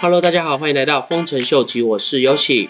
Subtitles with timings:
[0.00, 2.68] Hello，大家好，欢迎来到丰臣秀吉，我是 Yoshi。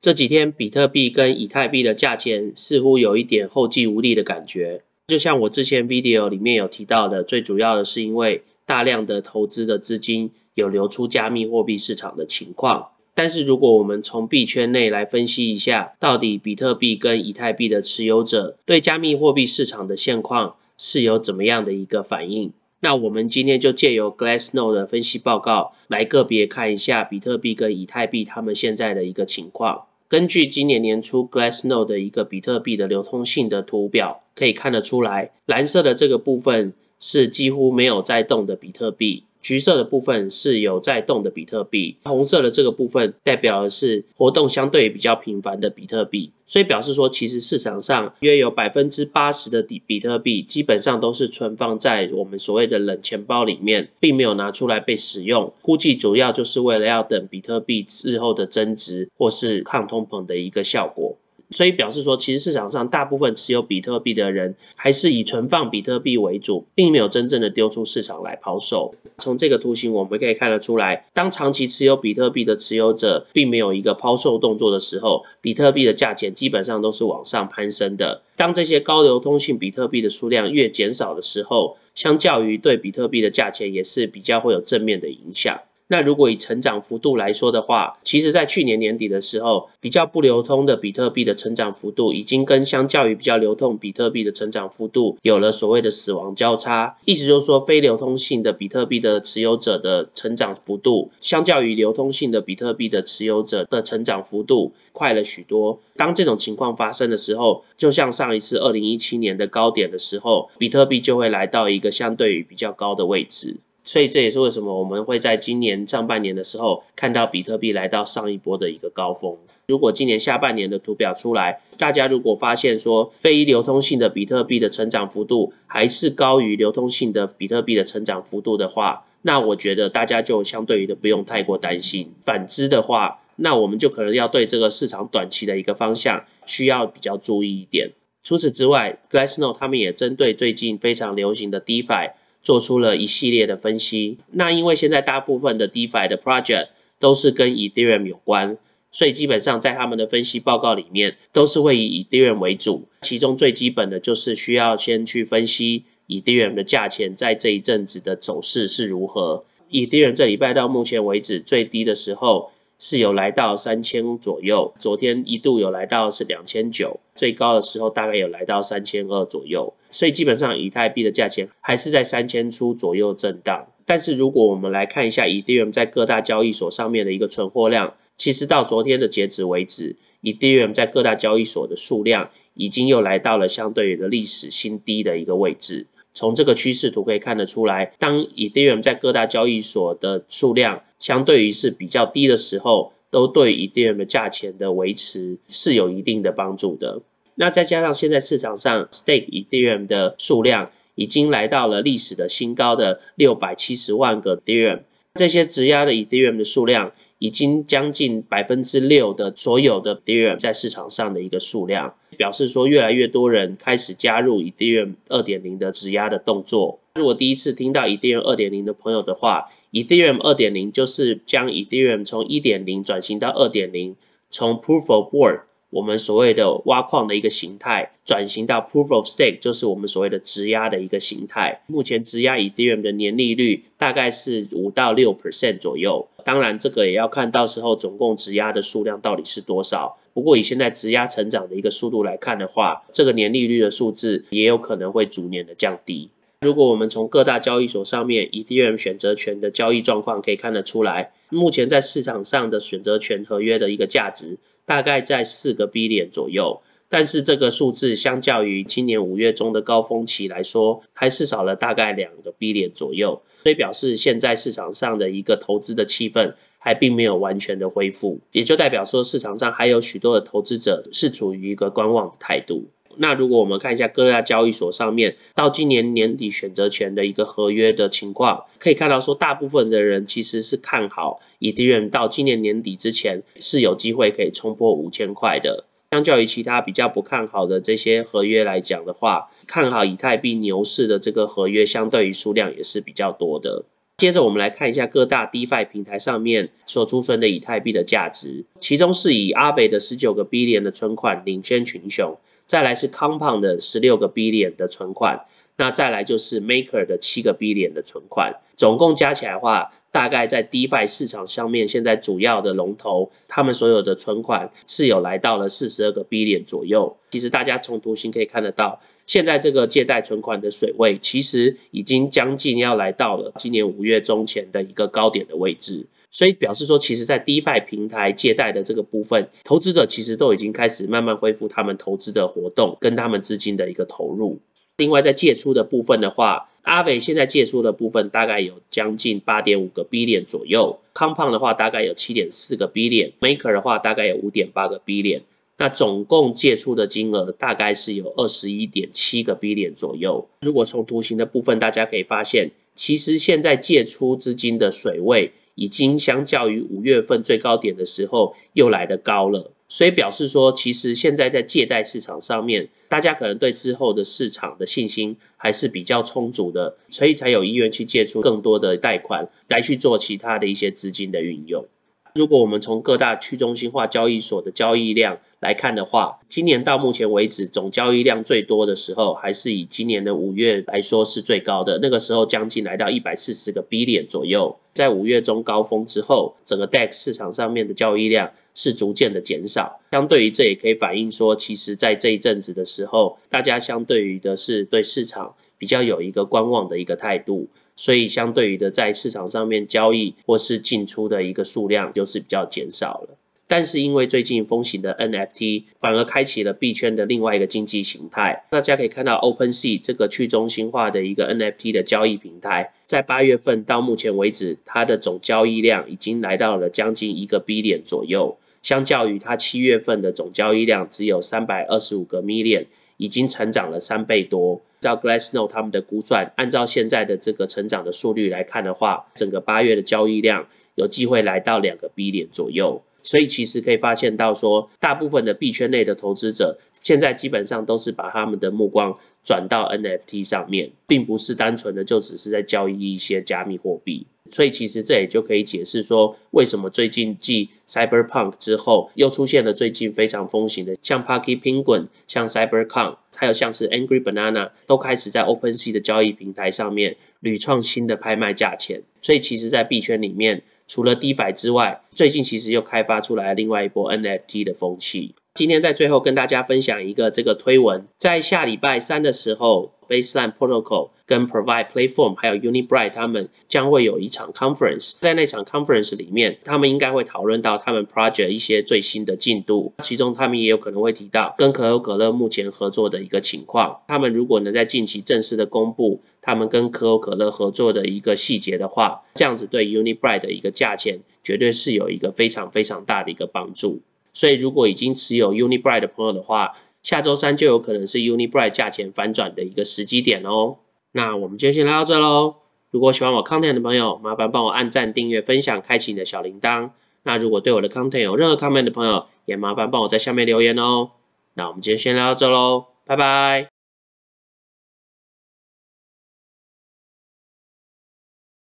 [0.00, 12.88] 这几天比特币跟以太币的价钱似乎有一点后继无力的感觉，就像我之前 video 里面有提到的，最主要的是因为大量的投资的资金有流出加密货币市场的情况。
[13.14, 22.52] 但是如果我们从币圈内来分析一下，到底比特币跟以太币的持有者对加密货币市场的现况是有怎么样的一个反应？
[22.80, 29.86] 那我们今天就借由 Glassnode 的分析报告来个别看一下比特币跟以太币他们现在的一个情况。
[30.08, 39.24] 根据今年年初 Glassnode 的一个比特币的流通性的图表，可以看得出来，蓝色的这个部分是几乎没有在动的比特币。
[39.40, 55.52] 橘色的部分是有在动的比特币，红色的这个部分代表的是活动相对比较频繁的比特币，所以表示说，其实市场上约有百分之八十的比比特币基本上都是存放在我们所谓的冷钱包里面，并没有拿出来被使用。
[55.62, 61.16] 估计主要就是为了要等比特币日后的增值或是抗通膨的一个效果。
[61.50, 68.94] 所以表示说，其实市场上大部分持有比特币的人还是以存放比特币为主，并没有真正的丢出市场来抛售。
[69.18, 78.22] 从这个图形我们可以看得出来，当长期持有比特币的持有者并没有一个抛售动作的时候，比特币的价钱基本上都是往上攀升的。
[78.36, 85.60] 当这些高流通性比特币的数量越减少的时候，相较于对比特币的价钱也是比较会有正面的影响。
[85.92, 96.96] 那如果以成长幅度来说的话，其实在去年年底的时候，比较不流通的比特币的成长幅度，已经跟相较于比较流通比特币的成长幅度，有了所谓的死亡交叉。
[97.06, 105.80] 意思就是说，非流通性的比特币的持有者的成长幅度，相较于流通性的比特币的持有者的成长幅度快了许多。
[105.96, 113.56] 当这种情况发生的时候，就像上一次二零一七年的高点的时候，比特币就会来到一个相对于比较高的位置。
[113.82, 119.36] 所以这也是为什么我们会在今年上半年的时候看到比特币来到上一波的一个高峰。
[119.66, 132.12] 如果今年下半年的图表出来，大家如果发现说非流通性的比特币的成长幅度还是高于流通性的比特币的成长幅度的话，那我觉得大家就相对于的不用太过担心。
[132.20, 137.92] 反之的话，那我们就可能要对这个市场短期的一个方向需要比较注意一点。
[138.22, 142.10] 除此之外，Glassnode 他们也针对最近非常流行的 DeFi。
[142.42, 144.16] 做出了一系列的分析。
[144.32, 146.68] 那因为现在大部分的 DeFi 的 project
[146.98, 148.58] 都是跟 Ethereum 有关，
[148.90, 152.88] 所以基本上在他们的分析报告里面都是会以 Ethereum 为主。
[153.02, 159.44] 其中最基本的就是需要先去分析 Ethereum 的价钱在这一阵子的走势是如何。
[159.70, 162.52] Ethereum 这礼拜到目前为止最低的时候。
[162.82, 173.66] 是有来到三千左右，昨天一度有来到是两千九，最高的时候大概有来到三千二左右，所以基本上以太币的价钱还是在三千出左右震荡。
[173.84, 185.86] 但是如果我们来看一下以太币在各大交易所上面的一个存货量，其实到昨天的截止为止，以太币在各大交易所的数量已经又来到了相对于的历史新低的一个位置。
[186.12, 197.00] 从这个趋势图可以看得出来当 edm 在各大交易所的数量相对于是比较低的时候，都对 edm 的价钱的维持是有一定的帮助的。
[197.36, 204.80] 那再加上现在市场上 stake Ethereum 的数量已经来到了历史的新高的六百七十万个 Ethereum，
[205.14, 206.92] 这些质押的以太币的数量。
[207.22, 216.80] 已经将近百分之六的所有的 Ethereum 在市场上的一个数量，表示说越来越多人开始加入 Ethereum 二点零的质押的动作。
[216.94, 223.96] 如果第一次听到 Ethereum 二点零的朋友的话，Ethereum 二点零就是将 Ethereum 从一点零转型到二点零，
[224.30, 225.42] 从 Proof of Work。
[225.70, 231.62] 我们所谓的挖矿的一个形态，转型到 Proof of Stake，就是我们所谓的质押的一个形态。
[231.68, 236.08] 目前质押 Ethereum 的年利率大概是五到六 percent 左右。
[236.24, 239.96] 当然，这个也要看到时候总共质押的数量到底是多少。
[240.12, 246.10] 不过以现在质押成长的一个速度来看的话，这个年利率的数字也有可能会逐年的降低。
[246.40, 254.38] 如果我们从各大交易所上面 Ethereum 选择权的交易状况可以看得出来，目前在市场上的选择权合约的一个价值。
[254.70, 272.68] 大概在四个 B 点左右，但是这个数字相较于今年五月中的高峰期来说，还是少了大概两个 B 点左右，所以表示现在市场上的一个投资的气氛还并没有完全的恢复，也就代表说市场上还有许多的投资者是处于一个观望的态度。
[272.96, 285.64] 那如果我们看一下各大交易所上面到今年年底选择权的一个合约的情况，可以看到说大部分的人其实是看好以太币到今年年底之前是有机会可以冲破五千块的。
[285.92, 293.64] 相较于其他比较不看好的这些合约来讲的话，看好以太币牛市的这个合约相对于数量也是比较多的。
[293.96, 302.16] 接着我们来看一下各大 DeFi 平台上面所储存的以太币的价值，其中是以阿北的十九个 B 联的存款领先群雄，
[302.50, 305.24] 再来是 Compound 的十六个 billion 的存款，
[305.54, 309.72] 那再来就是 Maker 的七个 billion 的存款，总共加起来的话。
[309.92, 316.96] 大概在 DeFi 市场上面，现在主要的龙头，他们所有的存款是有来到了四十二个 billion 左右。
[317.10, 325.86] 其实大家从图形可以看得到，现在这个借贷存款的水位，其实已经将近要来到了今年五月中前的一个高点的位置。
[326.10, 334.40] 所以表示说，其实，在 DeFi 平台借贷的这个部分，投资者其实都已经开始慢慢恢复他们投资的活动，跟他们资金的一个投入。
[334.76, 345.20] 另外，在借出的部分的话，阿伟现在借出的部分大概有将近八点五个 billion 左右，Compound 的话大概有七点四个 billion，Maker 的话大概有五点八个 billion，
[345.58, 350.28] 那总共借出的金额大概是有二十一点七个 billion 左右。
[350.40, 359.52] 如果从图形的部分，大家可以发现，其实现在借出资金的水位已经相较于五月份最高点的时候又来得高了。
[359.68, 371.66] 所以表示说，其实现在在借贷市场上面，大家可能对之后的市场的信心还是比较充足的，所以才有意愿去借出更多的贷款来去做其他的一些资金的运用。
[372.14, 381.78] 如果我们从各大去中心化交易所的交易量来看的话，今年到目前为止总交易量最多的时候，还是以今年的五月来说是最高的。
[381.80, 384.56] 那个时候将近来到一百四十个 billion 左右。
[384.72, 389.80] 在五月中高峰之后，整个 DEX 市场上面的交易量是逐渐的减少。
[389.92, 397.48] 相对于这也可以反映说，其实在这一阵子的时候，大家相对于的是对市场比较有一个观望的一个态度。
[397.80, 403.16] 所以，相对于的，在市场上面交易或是进出的一个数量，就是比较减少了。
[403.46, 408.44] 但是，因为最近风行的 NFT，反而开启了币圈的另外一个经济形态。
[408.50, 422.66] 大家可以看到，OpenSea 这个去中心化的一个 NFT 的交易平台，在八月份到目前为止，它的总交易量已经来到了将近一个 B 点左右，相较于它七月份的总交易量只有三百二十五个 million。
[422.98, 424.60] 已经成长了三倍多。
[424.80, 432.82] 照 Glassnode 他们的估算，按照现在的这个成长的速率来看的话，整个八月的交易量有机会来到两个 B 点左右。
[433.02, 438.94] 所以其实可以发现到说，大部分的币圈内的投资者现在基本上都是把他们的目光
[439.24, 444.06] 转到 NFT 上面，并不是单纯的就只是在交易一些加密货币。
[444.30, 458.82] 所以其实这也就可以解释说，为什么最近继 Cyberpunk 之后，又出现了最近非常风行的，像 Parky Penguin、像 CyberCon，还有像是 Angry Banana，都开始在 OpenSea 的交易平台上面屡创新的拍卖价钱。
[459.02, 465.14] 所以其实，在币圈里面，除了 DeFi 之外，最近其实又开发出来另外一波 NFT 的风气。
[465.34, 483.80] 今天在最后跟大家分享一个这个推文，在下礼拜三的时候，Baseline Protocol 跟 Provide Platform 还有 Unibright 他们将会有一场 conference，在那场 conference 里面，他们应该会讨论到他们 project 一些最新的进度，其中他们也有可能会提到跟可口可乐目前合作的一个情况。
[483.88, 493.80] 他们如果能在近期正式的公布他们跟可口可乐合作的一个细节的话，这样子对 Unibright 的一个价钱绝对是有一个非常非常大的一个帮助。
[494.12, 496.52] 所以，如果已经持有 Unibright 的朋友的话，
[496.84, 500.58] 下周三就有可能是 Unibright 价钱反转的一个时机点哦。
[500.92, 502.36] 那我们今天先聊到这喽。
[502.70, 506.70] 如果喜欢我 content 的朋友，麻烦帮我按赞、订阅、分享、开启你的小铃铛。
[507.02, 510.90] 那如果对我的 content 有任何 comment 的朋友，也麻烦帮我在下面留言哦。
[511.34, 513.49] 那我们今天先聊到这喽，拜拜。